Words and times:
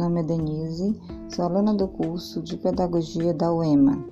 nome 0.00 0.20
é 0.20 0.22
Denise, 0.22 0.98
sou 1.28 1.44
aluna 1.44 1.74
do 1.74 1.86
curso 1.86 2.40
de 2.40 2.56
Pedagogia 2.56 3.34
da 3.34 3.52
UEMA. 3.52 4.02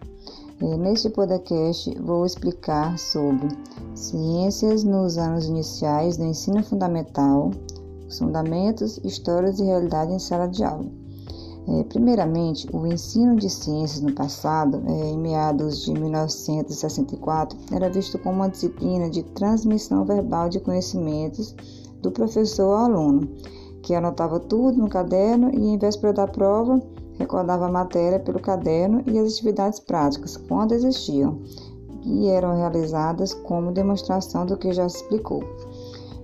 É, 0.60 0.76
neste 0.76 1.08
podcast 1.08 1.98
vou 2.02 2.26
explicar 2.26 2.98
sobre 2.98 3.48
ciências 3.94 4.84
nos 4.84 5.16
anos 5.16 5.46
iniciais 5.46 6.18
do 6.18 6.24
ensino 6.24 6.62
fundamental, 6.62 7.52
os 8.06 8.18
fundamentos, 8.18 9.00
histórias 9.02 9.58
e 9.60 9.64
realidade 9.64 10.12
em 10.12 10.18
sala 10.18 10.46
de 10.46 10.62
aula. 10.62 10.84
É, 11.68 11.84
primeiramente, 11.84 12.68
o 12.70 12.86
ensino 12.86 13.36
de 13.36 13.48
ciências 13.48 14.02
no 14.02 14.12
passado, 14.12 14.82
é, 14.86 15.10
em 15.10 15.18
meados 15.18 15.86
de 15.86 15.94
1964, 15.94 17.58
era 17.72 17.88
visto 17.88 18.18
como 18.18 18.36
uma 18.36 18.50
disciplina 18.50 19.08
de 19.08 19.22
transmissão 19.22 20.04
verbal 20.04 20.50
de 20.50 20.60
conhecimentos 20.60 21.54
do 22.02 22.10
professor 22.10 22.74
ao 22.74 22.84
aluno 22.84 23.26
que 23.82 23.94
anotava 23.94 24.40
tudo 24.40 24.78
no 24.78 24.88
caderno 24.88 25.50
e, 25.52 25.68
em 25.68 25.78
véspera 25.78 26.12
da 26.12 26.26
prova, 26.26 26.80
recordava 27.18 27.66
a 27.66 27.72
matéria 27.72 28.20
pelo 28.20 28.40
caderno 28.40 29.02
e 29.06 29.18
as 29.18 29.32
atividades 29.32 29.80
práticas, 29.80 30.36
quando 30.36 30.72
existiam, 30.72 31.38
e 32.04 32.28
eram 32.28 32.56
realizadas 32.56 33.34
como 33.34 33.72
demonstração 33.72 34.46
do 34.46 34.56
que 34.56 34.72
já 34.72 34.88
se 34.88 34.98
explicou. 34.98 35.42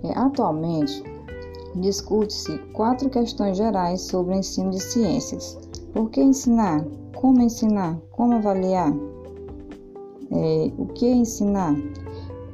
É, 0.02 0.16
atualmente, 0.18 1.02
discute-se 1.76 2.58
quatro 2.72 3.10
questões 3.10 3.56
gerais 3.56 4.02
sobre 4.02 4.34
o 4.34 4.38
ensino 4.38 4.70
de 4.70 4.80
ciências. 4.80 5.58
Por 5.92 6.10
que 6.10 6.22
ensinar? 6.22 6.84
Como 7.14 7.40
ensinar? 7.40 7.98
Como 8.12 8.34
avaliar? 8.34 8.92
É, 10.30 10.72
o 10.78 10.86
que 10.86 11.06
ensinar? 11.06 11.74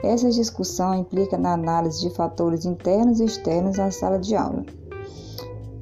Essa 0.02 0.30
discussão 0.30 0.95
implica 0.95 1.37
na 1.37 1.52
análise 1.52 2.01
de 2.01 2.10
fatores 2.10 2.64
internos 2.64 3.20
e 3.20 3.24
externos 3.24 3.78
à 3.78 3.90
sala 3.90 4.18
de 4.18 4.34
aula. 4.34 4.65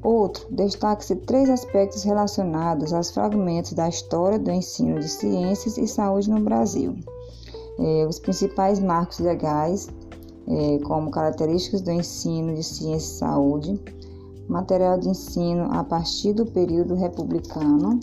Outro, 0.01 0.45
destaque-se 0.51 1.15
três 1.15 1.49
aspectos 1.49 2.03
relacionados 2.03 2.93
aos 2.93 3.11
fragmentos 3.11 3.73
da 3.73 3.89
história 3.89 4.39
do 4.39 4.49
ensino 4.49 4.99
de 4.99 5.09
ciências 5.09 5.77
e 5.77 5.87
saúde 5.87 6.29
no 6.29 6.39
Brasil. 6.39 6.95
É, 7.77 8.05
os 8.07 8.17
principais 8.17 8.79
marcos 8.79 9.19
legais, 9.19 9.89
é, 10.47 10.79
como 10.85 11.11
características 11.11 11.81
do 11.81 11.91
ensino 11.91 12.55
de 12.55 12.63
ciência 12.63 13.13
e 13.13 13.17
saúde, 13.17 13.81
material 14.47 14.97
de 14.97 15.09
ensino 15.09 15.67
a 15.71 15.83
partir 15.83 16.33
do 16.33 16.45
período 16.45 16.95
republicano, 16.95 17.99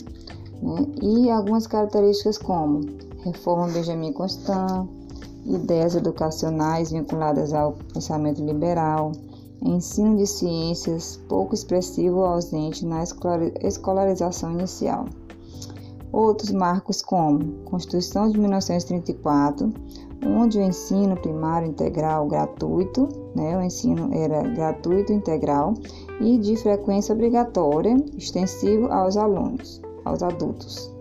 né, 0.61 0.87
e 1.01 1.29
algumas 1.31 1.65
características 1.65 2.37
como 2.37 2.81
reforma 3.23 3.67
Benjamin 3.67 4.13
Constant, 4.13 4.87
ideias 5.45 5.95
educacionais 5.95 6.91
vinculadas 6.91 7.53
ao 7.53 7.73
pensamento 7.93 8.43
liberal, 8.43 9.11
ensino 9.61 10.15
de 10.17 10.25
ciências 10.25 11.17
pouco 11.27 11.53
expressivo 11.53 12.17
ou 12.17 12.25
ausente 12.25 12.85
na 12.85 13.03
escolarização 13.61 14.53
inicial. 14.53 15.05
Outros 16.11 16.51
marcos 16.51 17.01
como 17.01 17.63
Constituição 17.65 18.29
de 18.29 18.39
1934, 18.39 19.73
onde 20.25 20.57
o 20.57 20.63
ensino 20.63 21.15
primário 21.17 21.67
integral 21.67 22.27
gratuito, 22.27 23.07
né, 23.35 23.57
o 23.57 23.61
ensino 23.61 24.13
era 24.13 24.41
gratuito 24.41 25.11
integral 25.11 25.73
e 26.21 26.37
de 26.37 26.55
frequência 26.55 27.13
obrigatória, 27.13 27.95
extensivo 28.17 28.87
aos 28.87 29.17
alunos, 29.17 29.81
aos 30.05 30.23
adultos. 30.23 30.91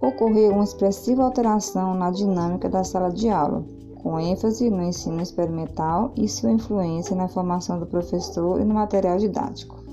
Ocorreu 0.00 0.52
uma 0.52 0.64
expressiva 0.64 1.22
alteração 1.22 1.94
na 1.94 2.10
dinâmica 2.10 2.68
da 2.68 2.84
sala 2.84 3.10
de 3.10 3.28
aula, 3.28 3.64
com 4.02 4.18
ênfase 4.18 4.70
no 4.70 4.82
ensino 4.82 5.20
experimental 5.20 6.12
e 6.16 6.28
sua 6.28 6.52
influência 6.52 7.16
na 7.16 7.28
formação 7.28 7.78
do 7.78 7.86
professor 7.86 8.60
e 8.60 8.64
no 8.64 8.74
material 8.74 9.18
didático. 9.18 9.86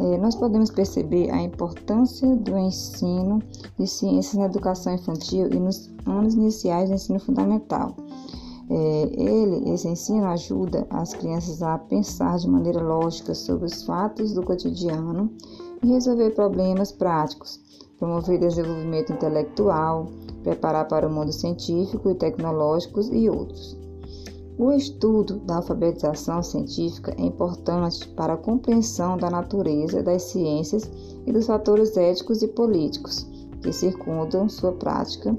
É, 0.00 0.18
nós 0.18 0.34
podemos 0.34 0.70
perceber 0.70 1.30
a 1.30 1.40
importância 1.40 2.34
do 2.36 2.58
ensino 2.58 3.40
de 3.78 3.86
ciências 3.86 4.34
na 4.34 4.46
educação 4.46 4.94
infantil 4.94 5.48
e 5.52 5.56
nos 5.56 5.88
anos 6.04 6.34
iniciais 6.34 6.88
do 6.88 6.96
ensino 6.96 7.20
fundamental. 7.20 7.94
É, 8.68 9.10
ele, 9.12 9.70
esse 9.70 9.86
ensino 9.86 10.26
ajuda 10.26 10.86
as 10.90 11.12
crianças 11.12 11.62
a 11.62 11.78
pensar 11.78 12.38
de 12.38 12.48
maneira 12.48 12.82
lógica 12.82 13.34
sobre 13.34 13.66
os 13.66 13.82
fatos 13.82 14.32
do 14.32 14.42
cotidiano 14.42 15.30
e 15.82 15.86
resolver 15.86 16.30
problemas 16.30 16.90
práticos, 16.90 17.60
promover 17.98 18.38
desenvolvimento 18.38 19.12
intelectual, 19.12 20.08
preparar 20.42 20.86
para 20.88 21.08
o 21.08 21.12
mundo 21.12 21.32
científico 21.32 22.10
e 22.10 22.14
tecnológico 22.14 23.00
e 23.12 23.28
outros. 23.30 23.76
O 24.56 24.70
estudo 24.70 25.40
da 25.40 25.56
alfabetização 25.56 26.40
científica 26.40 27.12
é 27.18 27.22
importante 27.22 28.06
para 28.10 28.34
a 28.34 28.36
compreensão 28.36 29.16
da 29.16 29.28
natureza 29.28 30.00
das 30.00 30.22
ciências 30.22 30.88
e 31.26 31.32
dos 31.32 31.46
fatores 31.46 31.96
éticos 31.96 32.40
e 32.40 32.46
políticos 32.46 33.26
que 33.60 33.72
circundam 33.72 34.48
sua 34.48 34.72
prática, 34.72 35.36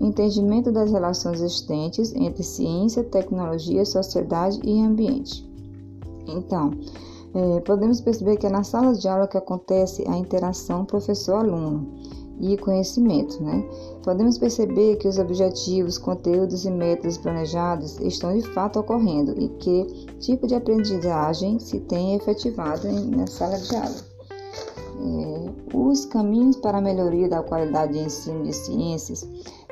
entendimento 0.00 0.72
das 0.72 0.92
relações 0.92 1.42
existentes 1.42 2.14
entre 2.14 2.42
ciência, 2.42 3.04
tecnologia, 3.04 3.84
sociedade 3.84 4.60
e 4.64 4.80
ambiente. 4.80 5.46
Então, 6.26 6.70
é, 7.38 7.60
podemos 7.60 8.00
perceber 8.00 8.36
que 8.36 8.46
é 8.46 8.50
na 8.50 8.64
sala 8.64 8.92
de 8.94 9.06
aula 9.06 9.28
que 9.28 9.38
acontece 9.38 10.04
a 10.08 10.16
interação 10.16 10.84
professor-aluno 10.84 11.86
e 12.40 12.56
conhecimento. 12.56 13.40
Né? 13.40 13.64
Podemos 14.02 14.36
perceber 14.38 14.96
que 14.96 15.06
os 15.06 15.18
objetivos, 15.18 15.98
conteúdos 15.98 16.64
e 16.64 16.70
métodos 16.70 17.16
planejados 17.16 18.00
estão 18.00 18.36
de 18.36 18.42
fato 18.52 18.80
ocorrendo 18.80 19.40
e 19.40 19.48
que 19.50 19.84
tipo 20.18 20.48
de 20.48 20.56
aprendizagem 20.56 21.60
se 21.60 21.78
tem 21.80 22.16
efetivado 22.16 22.88
na 22.88 23.26
sala 23.28 23.56
de 23.56 23.76
aula. 23.76 24.08
É, 25.00 25.76
os 25.76 26.06
caminhos 26.06 26.56
para 26.56 26.78
a 26.78 26.80
melhoria 26.80 27.28
da 27.28 27.40
qualidade 27.40 27.92
de 27.92 28.00
ensino 28.00 28.42
de 28.42 28.52
ciências 28.52 29.24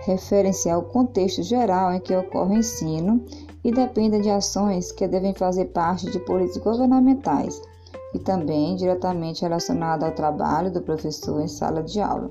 referem-se 0.07 0.71
ao 0.71 0.83
contexto 0.83 1.43
geral 1.43 1.93
em 1.93 2.01
que 2.01 2.15
ocorre 2.15 2.55
o 2.55 2.59
ensino 2.59 3.21
e 3.65 3.73
dependem 3.73 4.21
de 4.21 4.31
ações 4.31 4.93
que 4.93 5.09
devem 5.09 5.35
fazer 5.35 5.67
parte 5.67 6.09
de 6.09 6.21
políticas 6.21 6.77
governamentais 6.77 7.61
e 8.15 8.19
também 8.21 8.77
diretamente 8.77 9.43
relacionada 9.43 10.07
ao 10.07 10.13
trabalho 10.13 10.71
do 10.71 10.81
professor 10.81 11.41
em 11.41 11.49
sala 11.49 11.83
de 11.83 12.01
aula. 12.01 12.31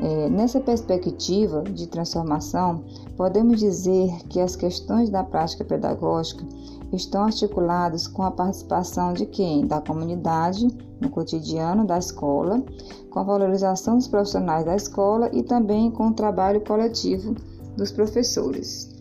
É, 0.00 0.28
nessa 0.28 0.60
perspectiva 0.60 1.62
de 1.62 1.86
transformação, 1.86 2.84
podemos 3.16 3.60
dizer 3.60 4.10
que 4.28 4.40
as 4.40 4.56
questões 4.56 5.08
da 5.08 5.22
prática 5.22 5.64
pedagógica 5.64 6.44
estão 6.92 7.24
articuladas 7.24 8.06
com 8.06 8.22
a 8.22 8.30
participação 8.30 9.12
de 9.12 9.26
quem? 9.26 9.66
Da 9.66 9.80
comunidade 9.80 10.68
no 11.00 11.10
cotidiano 11.10 11.86
da 11.86 11.98
escola, 11.98 12.62
com 13.10 13.20
a 13.20 13.22
valorização 13.22 13.96
dos 13.96 14.08
profissionais 14.08 14.64
da 14.64 14.74
escola 14.74 15.30
e 15.32 15.42
também 15.42 15.90
com 15.90 16.08
o 16.08 16.14
trabalho 16.14 16.60
coletivo 16.60 17.34
dos 17.76 17.92
professores. 17.92 18.97